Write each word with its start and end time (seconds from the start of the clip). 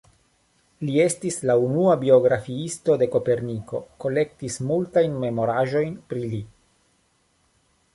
Li 0.87 0.95
estis 1.03 1.37
la 1.49 1.55
unua 1.65 1.97
biografiisto 2.05 2.97
de 3.03 3.11
Koperniko, 3.17 3.85
kolektis 4.07 4.61
multajn 4.73 5.17
memoraĵojn 5.27 5.97
pri 6.13 6.29
li. 6.37 6.47